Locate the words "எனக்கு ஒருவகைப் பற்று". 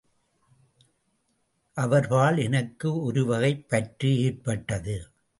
2.43-4.19